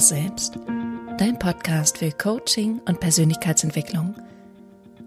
[0.00, 0.58] wahres Selbst.
[1.18, 4.14] Dein Podcast für Coaching und Persönlichkeitsentwicklung.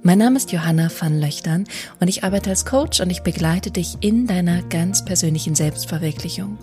[0.03, 1.65] Mein Name ist Johanna van Löchtern
[1.99, 6.59] und ich arbeite als Coach und ich begleite dich in deiner ganz persönlichen Selbstverwirklichung.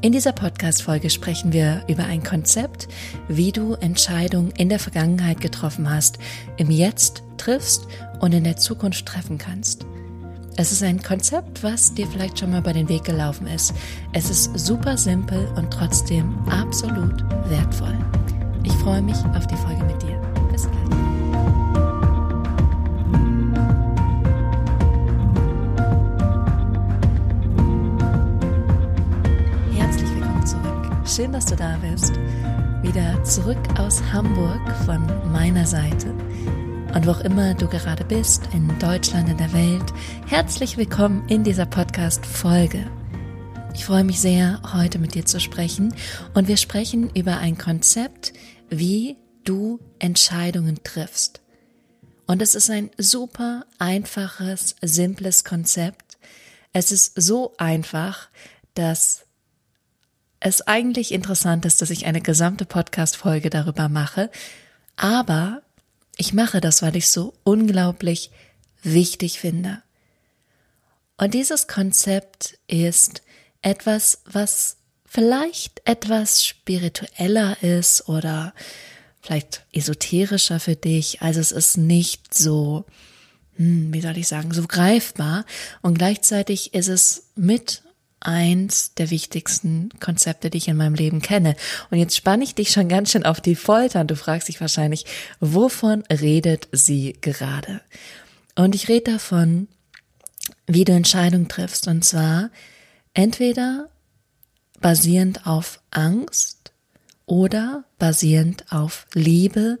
[0.00, 2.88] In dieser Podcast-Folge sprechen wir über ein Konzept,
[3.28, 6.18] wie du Entscheidungen in der Vergangenheit getroffen hast,
[6.56, 7.86] im Jetzt triffst
[8.18, 9.86] und in der Zukunft treffen kannst.
[10.60, 13.72] Es ist ein Konzept, was dir vielleicht schon mal über den Weg gelaufen ist.
[14.12, 17.96] Es ist super simpel und trotzdem absolut wertvoll.
[18.62, 20.20] Ich freue mich auf die Folge mit dir.
[20.52, 20.74] Bis gleich.
[29.78, 30.92] Herzlich willkommen zurück.
[31.06, 32.12] Schön, dass du da bist.
[32.82, 36.12] Wieder zurück aus Hamburg von meiner Seite.
[36.94, 39.92] Und wo auch immer du gerade bist, in Deutschland, in der Welt,
[40.26, 42.90] herzlich willkommen in dieser Podcast-Folge.
[43.74, 45.94] Ich freue mich sehr, heute mit dir zu sprechen
[46.34, 48.32] und wir sprechen über ein Konzept,
[48.70, 51.40] wie du Entscheidungen triffst.
[52.26, 56.18] Und es ist ein super einfaches, simples Konzept.
[56.72, 58.30] Es ist so einfach,
[58.74, 59.26] dass
[60.40, 64.28] es eigentlich interessant ist, dass ich eine gesamte Podcast-Folge darüber mache.
[64.96, 65.62] Aber
[66.20, 68.30] ich mache das, weil ich so unglaublich
[68.82, 69.82] wichtig finde.
[71.16, 73.22] Und dieses Konzept ist
[73.62, 78.52] etwas, was vielleicht etwas spiritueller ist oder
[79.22, 81.22] vielleicht esoterischer für dich.
[81.22, 82.84] Also es ist nicht so,
[83.56, 85.46] hm, wie soll ich sagen, so greifbar.
[85.80, 87.82] Und gleichzeitig ist es mit
[88.20, 91.56] eins der wichtigsten Konzepte, die ich in meinem Leben kenne.
[91.90, 94.60] Und jetzt spanne ich dich schon ganz schön auf die Folter und du fragst dich
[94.60, 95.06] wahrscheinlich,
[95.40, 97.80] wovon redet sie gerade?
[98.54, 99.68] Und ich rede davon,
[100.66, 101.88] wie du Entscheidungen triffst.
[101.88, 102.50] Und zwar
[103.14, 103.88] entweder
[104.80, 106.72] basierend auf Angst
[107.26, 109.78] oder basierend auf Liebe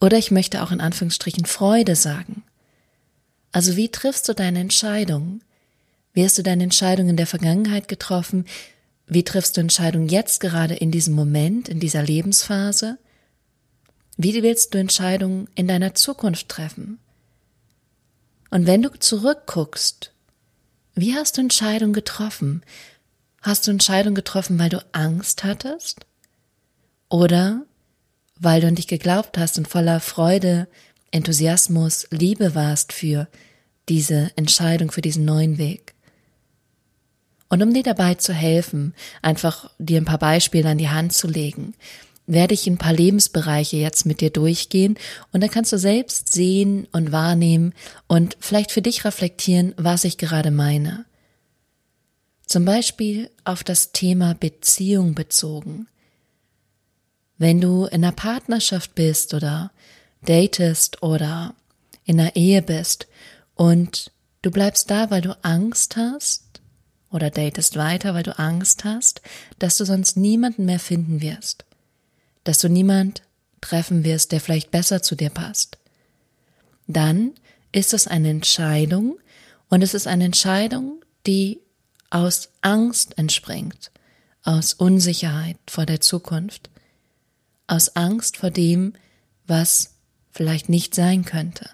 [0.00, 2.44] oder ich möchte auch in Anführungsstrichen Freude sagen.
[3.52, 5.42] Also wie triffst du deine Entscheidungen?
[6.12, 8.46] Wie hast du deine Entscheidung in der Vergangenheit getroffen?
[9.06, 12.98] Wie triffst du Entscheidungen jetzt gerade in diesem Moment, in dieser Lebensphase?
[14.16, 16.98] Wie willst du Entscheidungen in deiner Zukunft treffen?
[18.50, 20.12] Und wenn du zurückguckst,
[20.94, 22.62] wie hast du Entscheidungen getroffen?
[23.40, 26.06] Hast du Entscheidungen getroffen, weil du Angst hattest?
[27.08, 27.62] Oder
[28.36, 30.68] weil du an dich geglaubt hast und voller Freude,
[31.10, 33.28] Enthusiasmus, Liebe warst für
[33.88, 35.94] diese Entscheidung, für diesen neuen Weg?
[37.48, 41.26] Und um dir dabei zu helfen, einfach dir ein paar Beispiele an die Hand zu
[41.26, 41.74] legen,
[42.26, 44.98] werde ich ein paar Lebensbereiche jetzt mit dir durchgehen
[45.32, 47.72] und dann kannst du selbst sehen und wahrnehmen
[48.06, 51.06] und vielleicht für dich reflektieren, was ich gerade meine.
[52.46, 55.88] Zum Beispiel auf das Thema Beziehung bezogen.
[57.38, 59.70] Wenn du in einer Partnerschaft bist oder
[60.22, 61.54] datest oder
[62.04, 63.06] in einer Ehe bist
[63.54, 66.47] und du bleibst da, weil du Angst hast,
[67.10, 69.22] oder datest weiter, weil du Angst hast,
[69.58, 71.64] dass du sonst niemanden mehr finden wirst,
[72.44, 73.22] dass du niemand
[73.60, 75.78] treffen wirst, der vielleicht besser zu dir passt.
[76.86, 77.32] Dann
[77.72, 79.18] ist es eine Entscheidung
[79.68, 81.60] und es ist eine Entscheidung, die
[82.10, 83.90] aus Angst entspringt,
[84.42, 86.70] aus Unsicherheit vor der Zukunft,
[87.66, 88.94] aus Angst vor dem,
[89.46, 89.94] was
[90.30, 91.68] vielleicht nicht sein könnte.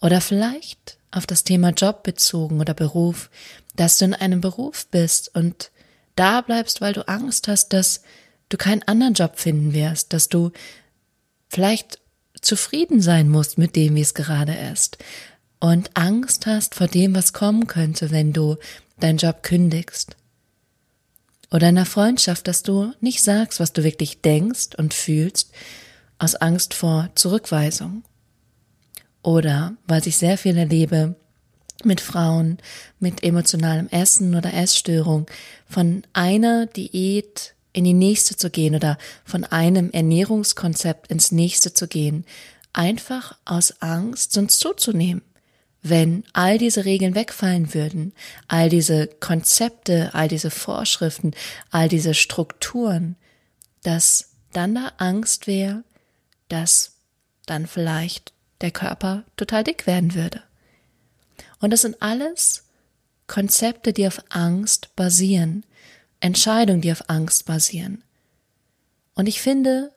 [0.00, 3.30] Oder vielleicht auf das Thema Job bezogen oder Beruf,
[3.76, 5.70] dass du in einem Beruf bist und
[6.16, 8.02] da bleibst, weil du Angst hast, dass
[8.48, 10.50] du keinen anderen Job finden wirst, dass du
[11.48, 11.98] vielleicht
[12.40, 14.98] zufrieden sein musst mit dem, wie es gerade ist
[15.60, 18.56] und Angst hast vor dem, was kommen könnte, wenn du
[18.98, 20.16] deinen Job kündigst.
[21.50, 25.52] Oder in einer Freundschaft, dass du nicht sagst, was du wirklich denkst und fühlst,
[26.18, 28.04] aus Angst vor Zurückweisung.
[29.22, 31.14] Oder weil ich sehr viel erlebe
[31.84, 32.58] mit Frauen
[32.98, 35.26] mit emotionalem Essen oder Essstörung,
[35.68, 41.86] von einer Diät in die nächste zu gehen oder von einem Ernährungskonzept ins nächste zu
[41.88, 42.24] gehen,
[42.72, 45.22] einfach aus Angst, sonst zuzunehmen.
[45.82, 48.12] Wenn all diese Regeln wegfallen würden,
[48.48, 51.32] all diese Konzepte, all diese Vorschriften,
[51.70, 53.16] all diese Strukturen,
[53.82, 55.84] dass dann da Angst wäre,
[56.48, 56.96] dass
[57.46, 60.42] dann vielleicht der Körper total dick werden würde.
[61.60, 62.64] Und das sind alles
[63.26, 65.64] Konzepte, die auf Angst basieren,
[66.20, 68.02] Entscheidungen, die auf Angst basieren.
[69.14, 69.92] Und ich finde,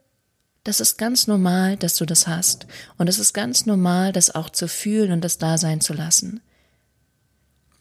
[0.64, 2.68] das ist ganz normal, dass du das hast.
[2.98, 6.42] Und es ist ganz normal, das auch zu fühlen und das da sein zu lassen.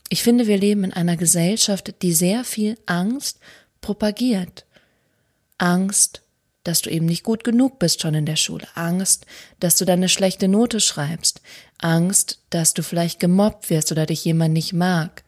[0.09, 3.39] Ich finde, wir leben in einer Gesellschaft, die sehr viel Angst
[3.81, 4.67] propagiert.
[5.59, 6.22] Angst,
[6.65, 9.27] dass du eben nicht gut genug bist schon in der Schule, Angst,
[9.61, 11.41] dass du dann eine schlechte Note schreibst,
[11.79, 15.25] Angst, dass du vielleicht gemobbt wirst oder dich jemand nicht mag,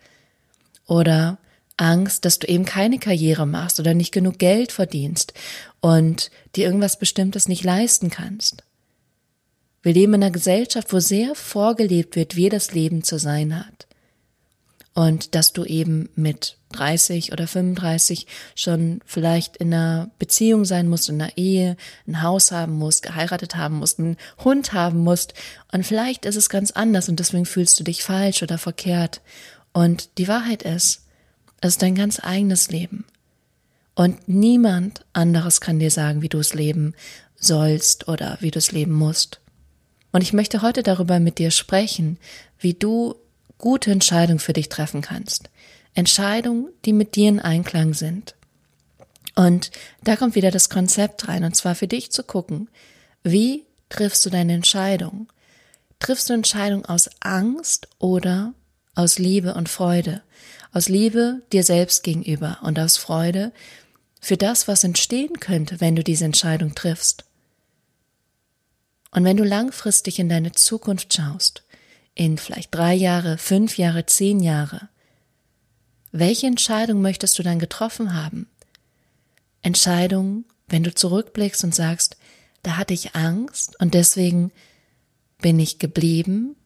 [0.86, 1.38] oder
[1.76, 5.34] Angst, dass du eben keine Karriere machst oder nicht genug Geld verdienst
[5.80, 8.62] und dir irgendwas Bestimmtes nicht leisten kannst.
[9.82, 13.86] Wir leben in einer Gesellschaft, wo sehr vorgelebt wird, wie das Leben zu sein hat.
[14.94, 21.08] Und dass du eben mit 30 oder 35 schon vielleicht in einer Beziehung sein musst,
[21.08, 21.76] in einer Ehe,
[22.06, 25.34] ein Haus haben musst, geheiratet haben musst, einen Hund haben musst.
[25.72, 29.20] Und vielleicht ist es ganz anders und deswegen fühlst du dich falsch oder verkehrt.
[29.72, 31.02] Und die Wahrheit ist,
[31.60, 33.04] es ist dein ganz eigenes Leben.
[33.94, 36.94] Und niemand anderes kann dir sagen, wie du es leben
[37.36, 39.40] sollst oder wie du es leben musst.
[40.12, 42.18] Und ich möchte heute darüber mit dir sprechen,
[42.58, 43.16] wie du
[43.58, 45.50] gute Entscheidungen für dich treffen kannst.
[45.94, 48.34] Entscheidungen, die mit dir in Einklang sind.
[49.34, 49.70] Und
[50.02, 52.68] da kommt wieder das Konzept rein, und zwar für dich zu gucken,
[53.22, 55.28] wie triffst du deine Entscheidung?
[55.98, 58.54] Triffst du Entscheidung aus Angst oder
[58.94, 60.22] aus Liebe und Freude?
[60.72, 63.52] Aus Liebe dir selbst gegenüber und aus Freude
[64.20, 67.24] für das, was entstehen könnte, wenn du diese Entscheidung triffst.
[69.10, 71.63] Und wenn du langfristig in deine Zukunft schaust,
[72.14, 74.88] in vielleicht drei Jahre, fünf Jahre, zehn Jahre,
[76.12, 78.48] welche Entscheidung möchtest du dann getroffen haben?
[79.62, 82.16] Entscheidung, wenn du zurückblickst und sagst,
[82.62, 84.52] da hatte ich Angst und deswegen
[85.40, 86.56] bin ich geblieben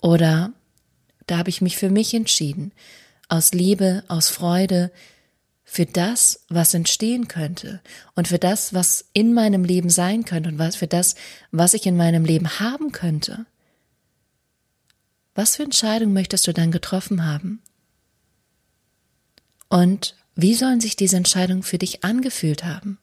[0.00, 0.52] oder
[1.26, 2.72] da habe ich mich für mich entschieden
[3.28, 4.90] aus Liebe, aus Freude,
[5.68, 7.80] für das, was entstehen könnte
[8.14, 11.16] und für das, was in meinem Leben sein könnte und was für das,
[11.50, 13.46] was ich in meinem Leben haben könnte.
[15.36, 17.60] Was für Entscheidung möchtest du dann getroffen haben?
[19.68, 22.98] Und wie sollen sich diese Entscheidungen für dich angefühlt haben?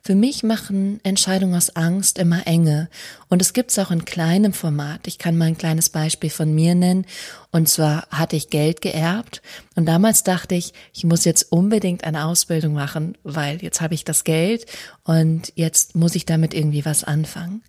[0.00, 2.88] Für mich machen Entscheidungen aus Angst immer enge.
[3.28, 5.06] Und es gibt's auch in kleinem Format.
[5.06, 7.06] Ich kann mal ein kleines Beispiel von mir nennen.
[7.50, 9.42] Und zwar hatte ich Geld geerbt.
[9.76, 14.04] Und damals dachte ich, ich muss jetzt unbedingt eine Ausbildung machen, weil jetzt habe ich
[14.04, 14.66] das Geld
[15.04, 17.62] und jetzt muss ich damit irgendwie was anfangen.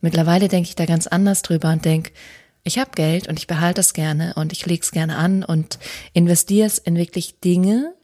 [0.00, 2.12] Mittlerweile denke ich da ganz anders drüber und denke,
[2.62, 5.78] ich habe Geld und ich behalte es gerne und ich lege es gerne an und
[6.12, 7.94] investiere es in wirklich Dinge,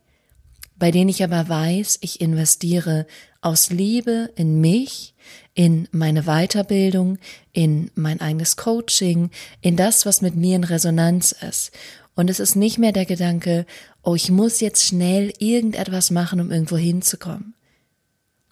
[0.79, 3.07] bei denen ich aber weiß, ich investiere
[3.41, 5.15] aus Liebe in mich,
[5.55, 7.19] in meine Weiterbildung,
[7.53, 9.31] in mein eigenes Coaching,
[9.61, 11.73] in das, was mit mir in Resonanz ist.
[12.15, 13.67] Und es ist nicht mehr der Gedanke,
[14.03, 17.55] oh, ich muss jetzt schnell irgendetwas machen, um irgendwo hinzukommen.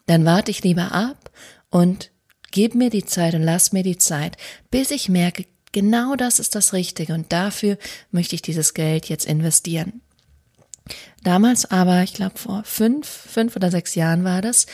[0.07, 1.31] Dann warte ich lieber ab
[1.71, 2.11] und
[2.51, 4.37] gib mir die Zeit und lass mir die Zeit,
[4.71, 7.77] bis ich merke, genau das ist das Richtige und dafür
[8.11, 10.01] möchte ich dieses Geld jetzt investieren.
[11.23, 14.67] Damals aber, ich glaube vor fünf, fünf oder sechs Jahren war das,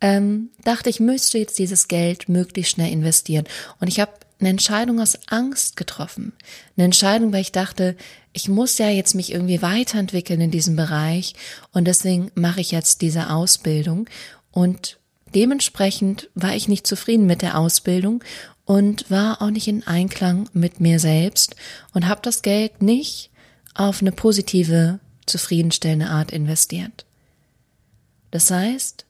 [0.00, 3.46] ähm, dachte ich, müsste jetzt dieses Geld möglichst schnell investieren.
[3.80, 6.32] Und ich habe eine Entscheidung aus Angst getroffen.
[6.76, 7.96] Eine Entscheidung, weil ich dachte,
[8.32, 11.34] ich muss ja jetzt mich irgendwie weiterentwickeln in diesem Bereich
[11.72, 14.08] und deswegen mache ich jetzt diese Ausbildung.
[14.50, 14.98] Und
[15.34, 18.22] dementsprechend war ich nicht zufrieden mit der Ausbildung
[18.66, 21.56] und war auch nicht in Einklang mit mir selbst
[21.94, 23.30] und habe das Geld nicht
[23.74, 27.06] auf eine positive zufriedenstellende Art investiert.
[28.32, 29.06] Das heißt,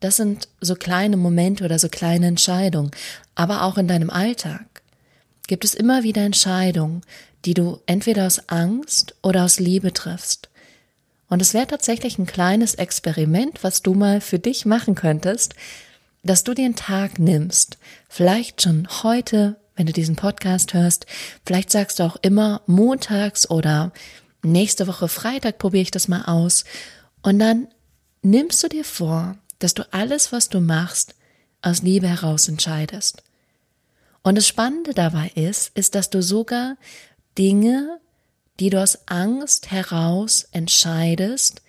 [0.00, 2.92] das sind so kleine Momente oder so kleine Entscheidungen,
[3.34, 4.82] aber auch in deinem Alltag
[5.48, 7.00] gibt es immer wieder Entscheidungen,
[7.44, 10.50] die du entweder aus Angst oder aus Liebe triffst.
[11.30, 15.54] Und es wäre tatsächlich ein kleines Experiment, was du mal für dich machen könntest,
[16.28, 21.06] dass du einen Tag nimmst, vielleicht schon heute, wenn du diesen Podcast hörst,
[21.46, 23.92] vielleicht sagst du auch immer montags oder
[24.42, 26.64] nächste Woche Freitag probiere ich das mal aus.
[27.22, 27.68] Und dann
[28.22, 31.14] nimmst du dir vor, dass du alles, was du machst,
[31.62, 33.22] aus Liebe heraus entscheidest.
[34.22, 36.76] Und das Spannende dabei ist, ist, dass du sogar
[37.38, 38.00] Dinge,
[38.60, 41.62] die du aus Angst heraus entscheidest,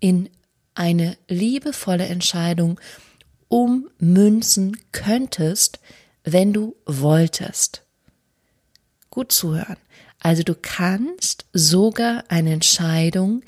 [0.00, 0.28] in
[0.74, 2.78] eine liebevolle Entscheidung
[3.48, 5.80] ummünzen könntest,
[6.24, 7.82] wenn du wolltest.
[9.10, 9.76] Gut zuhören.
[10.18, 13.42] Also du kannst sogar eine Entscheidung,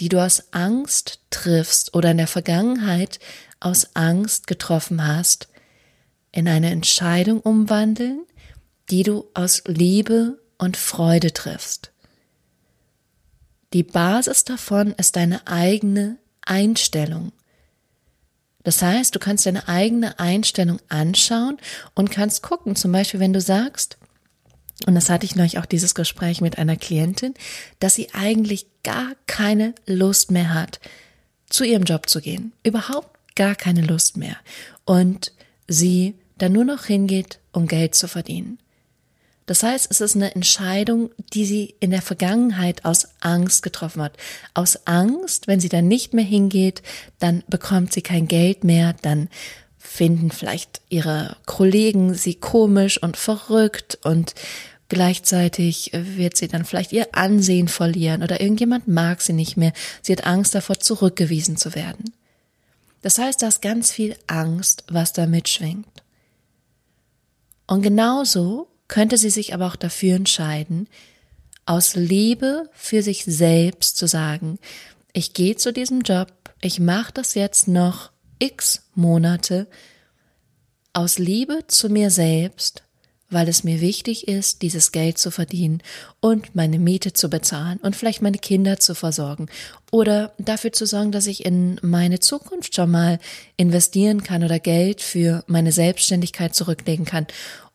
[0.00, 3.18] die du aus Angst triffst oder in der Vergangenheit
[3.60, 5.48] aus Angst getroffen hast,
[6.32, 8.24] in eine Entscheidung umwandeln,
[8.90, 11.92] die du aus Liebe und Freude triffst.
[13.72, 17.32] Die Basis davon ist deine eigene Einstellung.
[18.64, 21.58] Das heißt, du kannst deine eigene Einstellung anschauen
[21.94, 23.98] und kannst gucken, zum Beispiel, wenn du sagst,
[24.86, 27.34] und das hatte ich neulich auch dieses Gespräch mit einer Klientin,
[27.78, 30.80] dass sie eigentlich gar keine Lust mehr hat,
[31.48, 32.52] zu ihrem Job zu gehen.
[32.64, 34.36] Überhaupt gar keine Lust mehr.
[34.84, 35.32] Und
[35.68, 38.58] sie dann nur noch hingeht, um Geld zu verdienen.
[39.46, 44.16] Das heißt, es ist eine Entscheidung, die sie in der Vergangenheit aus Angst getroffen hat.
[44.54, 46.82] Aus Angst, wenn sie dann nicht mehr hingeht,
[47.18, 49.28] dann bekommt sie kein Geld mehr, dann
[49.76, 54.34] finden vielleicht ihre Kollegen sie komisch und verrückt und
[54.88, 59.72] gleichzeitig wird sie dann vielleicht ihr Ansehen verlieren oder irgendjemand mag sie nicht mehr.
[60.00, 62.14] Sie hat Angst davor, zurückgewiesen zu werden.
[63.02, 65.86] Das heißt, da ist ganz viel Angst, was da mitschwingt.
[67.66, 70.86] Und genauso könnte sie sich aber auch dafür entscheiden,
[71.66, 74.60] aus Liebe für sich selbst zu sagen,
[75.12, 76.28] ich gehe zu diesem Job,
[76.60, 79.66] ich mache das jetzt noch x Monate
[80.92, 82.83] aus Liebe zu mir selbst
[83.34, 85.82] weil es mir wichtig ist, dieses Geld zu verdienen
[86.20, 89.48] und meine Miete zu bezahlen und vielleicht meine Kinder zu versorgen
[89.92, 93.18] oder dafür zu sorgen, dass ich in meine Zukunft schon mal
[93.56, 97.26] investieren kann oder Geld für meine Selbstständigkeit zurücklegen kann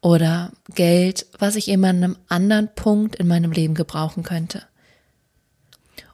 [0.02, 4.64] oder Geld, was ich immer an einem anderen Punkt in meinem Leben gebrauchen könnte.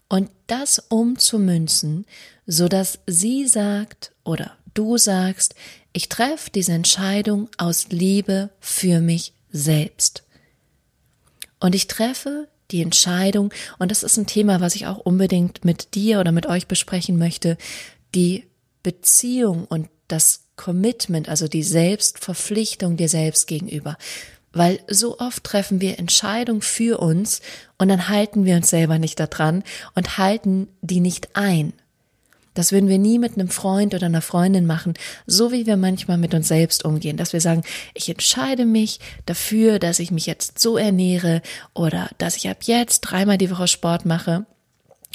[0.08, 2.06] Und das umzumünzen,
[2.46, 5.56] so dass sie sagt oder du sagst,
[5.94, 10.24] ich treffe diese Entscheidung aus Liebe für mich selbst.
[11.60, 15.96] Und ich treffe die Entscheidung, und das ist ein Thema, was ich auch unbedingt mit
[15.96, 17.58] dir oder mit euch besprechen möchte,
[18.14, 18.46] die
[18.84, 23.98] Beziehung und das Commitment, also die Selbstverpflichtung dir selbst gegenüber.
[24.52, 27.42] Weil so oft treffen wir Entscheidungen für uns
[27.78, 29.64] und dann halten wir uns selber nicht daran
[29.96, 31.74] und halten die nicht ein.
[32.56, 34.96] Das würden wir nie mit einem Freund oder einer Freundin machen,
[35.28, 39.78] so wie wir manchmal mit uns selbst umgehen, dass wir sagen, ich entscheide mich dafür,
[39.78, 41.44] dass ich mich jetzt so ernähre
[41.76, 44.48] oder dass ich ab jetzt dreimal die Woche Sport mache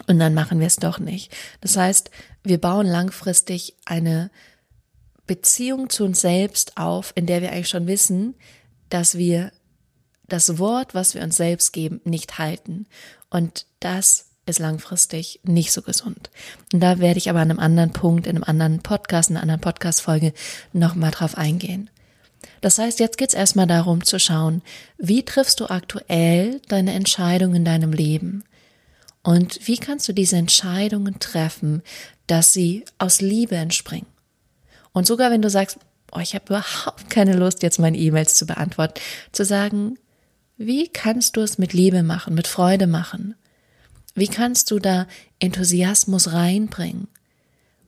[0.06, 1.32] und dann machen wir es doch nicht.
[1.61, 2.11] Das heißt,
[2.44, 4.30] wir bauen langfristig eine
[5.26, 8.35] Beziehung zu uns selbst auf, in der wir eigentlich schon wissen,
[8.88, 9.52] dass wir
[10.28, 12.87] das Wort, was wir uns selbst geben, nicht halten.
[13.30, 16.30] Und das ist langfristig nicht so gesund.
[16.73, 19.42] Und da werde ich aber an einem anderen Punkt, in einem anderen Podcast, in einer
[19.42, 20.32] anderen Podcast-Folge
[20.73, 21.90] nochmal drauf eingehen.
[22.61, 24.62] Das heißt, jetzt geht es erstmal darum zu schauen,
[24.99, 28.44] wie triffst du aktuell deine Entscheidung in deinem Leben?
[29.23, 31.82] Und wie kannst du diese Entscheidungen treffen,
[32.26, 34.06] dass sie aus Liebe entspringen?
[34.92, 35.78] Und sogar wenn du sagst,
[36.12, 39.00] oh, ich habe überhaupt keine Lust, jetzt meine E-Mails zu beantworten,
[39.32, 39.99] zu sagen,
[40.56, 43.35] wie kannst du es mit Liebe machen, mit Freude machen?
[44.14, 45.07] Wie kannst du da
[45.38, 47.09] Enthusiasmus reinbringen?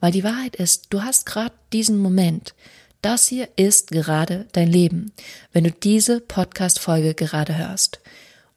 [0.00, 2.55] Weil die Wahrheit ist, du hast gerade diesen Moment.
[3.02, 5.12] Das hier ist gerade dein Leben,
[5.52, 8.00] wenn du diese Podcast-Folge gerade hörst.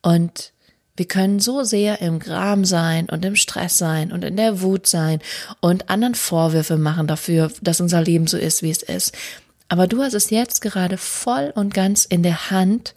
[0.01, 0.53] Und
[0.98, 4.88] wir können so sehr im Gram sein und im Stress sein und in der Wut
[4.88, 5.19] sein
[5.60, 9.15] und anderen Vorwürfe machen dafür, dass unser Leben so ist, wie es ist.
[9.67, 12.95] Aber du hast es jetzt gerade voll und ganz in der Hand,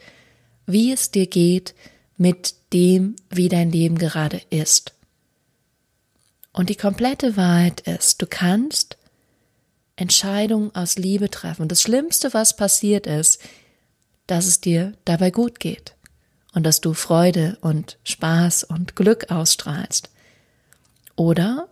[0.66, 1.74] wie es dir geht
[2.18, 4.92] mit dem, wie dein Leben gerade ist.
[6.52, 8.98] Und die komplette Wahrheit ist, du kannst
[9.96, 11.62] Entscheidungen aus Liebe treffen.
[11.62, 13.40] Und das Schlimmste, was passiert ist,
[14.26, 15.94] dass es dir dabei gut geht
[16.54, 20.10] und dass du Freude und Spaß und Glück ausstrahlst.
[21.16, 21.68] Oder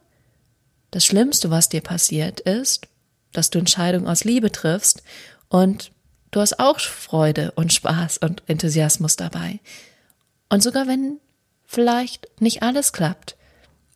[0.90, 2.88] das Schlimmste, was dir passiert ist,
[3.32, 5.02] dass du Entscheidungen aus Liebe triffst
[5.48, 5.92] und
[6.30, 9.60] du hast auch Freude und Spaß und Enthusiasmus dabei.
[10.48, 11.18] Und sogar wenn
[11.64, 13.36] vielleicht nicht alles klappt,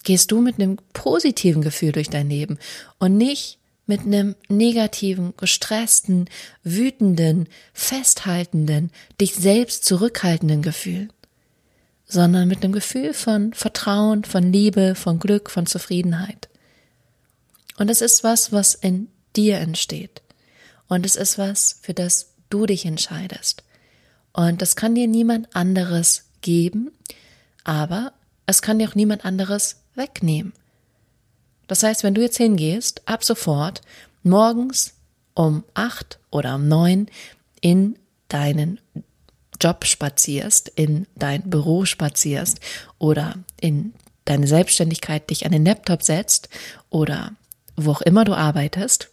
[0.02, 2.59] gehst du mit einem positiven Gefühl durch dein Leben
[2.99, 6.30] und nicht mit einem negativen, gestressten,
[6.62, 8.90] wütenden, festhaltenden,
[9.21, 11.09] dich selbst zurückhaltenden Gefühl,
[12.07, 16.49] sondern mit einem Gefühl von Vertrauen, von Liebe, von Glück, von Zufriedenheit.
[17.78, 20.23] Und es ist was, was in dir entsteht.
[20.88, 23.64] Und es ist was, für das du dich entscheidest.
[24.33, 26.90] Und das kann dir niemand anderes geben,
[27.64, 28.12] aber
[28.47, 30.52] es kann dir auch niemand anderes wegnehmen.
[31.66, 33.80] Das heißt, wenn du jetzt hingehst, ab sofort
[34.23, 34.94] morgens
[35.35, 37.06] um acht oder um neun
[37.61, 38.80] in deinen
[39.61, 42.61] Job spazierst, in dein Büro spazierst
[42.99, 43.92] oder in
[44.25, 46.49] deine Selbstständigkeit dich an den Laptop setzt
[46.88, 47.32] oder
[47.76, 49.11] wo auch immer du arbeitest,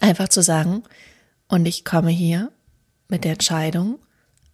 [0.00, 0.82] einfach zu sagen,
[1.48, 2.52] und ich komme hier
[3.08, 3.98] mit der Entscheidung,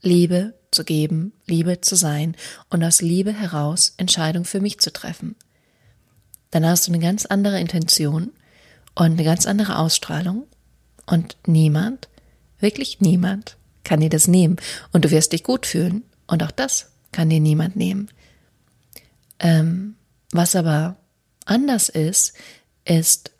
[0.06, 2.36] Liebe zu geben, Liebe zu sein
[2.70, 5.36] und aus Liebe heraus Entscheidung für mich zu treffen.
[6.50, 8.30] Dann hast du eine ganz andere Intention
[8.94, 10.46] und eine ganz andere Ausstrahlung
[11.06, 12.08] und niemand,
[12.60, 14.56] wirklich niemand, kann dir das nehmen
[14.92, 18.08] und du wirst dich gut fühlen und auch das kann dir niemand nehmen.
[19.38, 19.96] Ähm,
[20.32, 20.96] was aber
[21.44, 22.34] anders ist,
[22.84, 23.32] ist,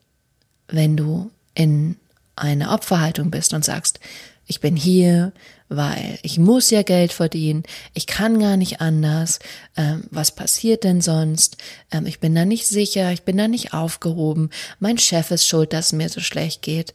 [0.68, 1.96] wenn du in
[2.36, 3.98] eine Opferhaltung bist und sagst,
[4.46, 5.32] ich bin hier,
[5.68, 9.40] weil ich muss ja Geld verdienen, ich kann gar nicht anders,
[9.76, 11.56] ähm, was passiert denn sonst,
[11.90, 15.72] ähm, ich bin da nicht sicher, ich bin da nicht aufgehoben, mein Chef ist schuld,
[15.72, 16.94] dass es mir so schlecht geht,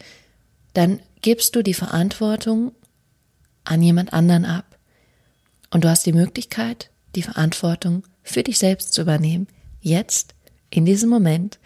[0.73, 2.71] dann gibst du die Verantwortung
[3.65, 4.77] an jemand anderen ab.
[5.69, 9.47] Und du hast die Möglichkeit, die Verantwortung für dich selbst zu übernehmen,
[9.81, 10.35] jetzt,
[10.69, 11.59] in diesem Moment,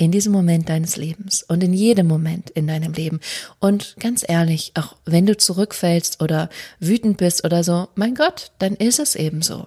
[0.00, 3.20] in diesem Moment deines Lebens und in jedem Moment in deinem Leben.
[3.58, 8.76] Und ganz ehrlich, auch wenn du zurückfällst oder wütend bist oder so, mein Gott, dann
[8.76, 9.66] ist es eben so.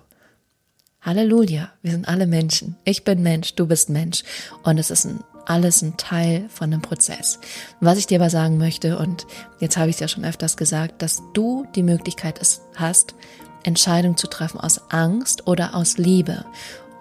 [1.02, 2.78] Halleluja, wir sind alle Menschen.
[2.84, 4.24] Ich bin Mensch, du bist Mensch.
[4.64, 7.38] Und es ist ein, alles ein Teil von einem Prozess.
[7.80, 9.28] Was ich dir aber sagen möchte, und
[9.60, 12.42] jetzt habe ich es ja schon öfters gesagt, dass du die Möglichkeit
[12.76, 13.14] hast,
[13.62, 16.44] Entscheidungen zu treffen aus Angst oder aus Liebe.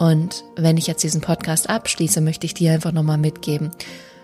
[0.03, 3.71] Und wenn ich jetzt diesen Podcast abschließe, möchte ich dir einfach nochmal mitgeben,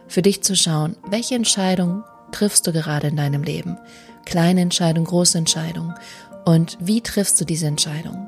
[0.09, 3.79] für dich zu schauen, welche Entscheidung triffst du gerade in deinem Leben?
[4.25, 5.95] Kleine Entscheidung, große Entscheidung.
[6.45, 8.27] Und wie triffst du diese Entscheidung?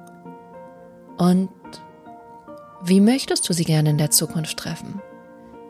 [1.19, 1.51] Und
[2.85, 5.03] wie möchtest du sie gerne in der Zukunft treffen?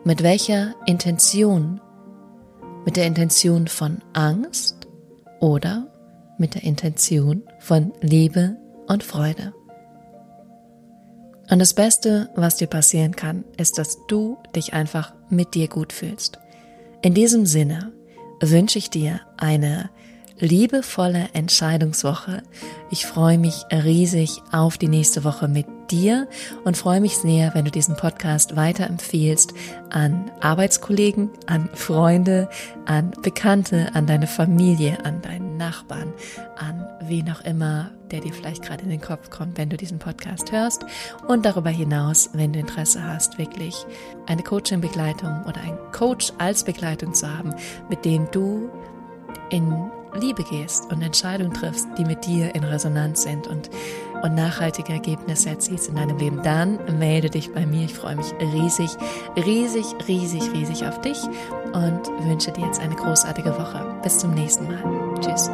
[0.03, 1.81] Mit welcher Intention?
[2.85, 4.87] Mit der Intention von Angst
[5.39, 5.87] oder
[6.37, 9.55] mit der Intention von Liebe und Freude?
[11.51, 15.91] Und das Beste, was dir passieren kann, ist, dass du dich einfach mit dir gut
[15.91, 16.39] fühlst.
[17.01, 17.91] In diesem Sinne
[18.39, 19.89] wünsche ich dir eine
[20.39, 22.41] liebevolle Entscheidungswoche.
[22.89, 26.29] Ich freue mich riesig auf die nächste Woche mit dir
[26.63, 29.53] und freue mich sehr, wenn du diesen Podcast weiterempfehlst
[29.89, 32.49] an Arbeitskollegen, an Freunde,
[32.85, 36.11] an Bekannte, an deine Familie, an deinen Nachbarn,
[36.57, 39.99] an wen auch immer, der dir vielleicht gerade in den Kopf kommt, wenn du diesen
[39.99, 40.85] Podcast hörst.
[41.27, 43.85] Und darüber hinaus, wenn du Interesse hast, wirklich
[44.25, 47.53] eine Coaching-Begleitung oder einen Coach als Begleitung zu haben,
[47.89, 48.71] mit dem du
[49.51, 53.69] in Liebe gehst und Entscheidungen triffst, die mit dir in Resonanz sind und,
[54.21, 57.85] und nachhaltige Ergebnisse erzielst in deinem Leben, dann melde dich bei mir.
[57.85, 58.91] Ich freue mich riesig,
[59.35, 61.21] riesig, riesig, riesig auf dich
[61.73, 63.99] und wünsche dir jetzt eine großartige Woche.
[64.03, 65.19] Bis zum nächsten Mal.
[65.21, 65.49] Tschüss.